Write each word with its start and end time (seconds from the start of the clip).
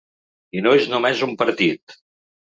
I 0.61 0.61
no 0.67 0.71
és 0.79 0.87
només 0.93 1.21
un 1.27 1.35
partit 1.41 1.97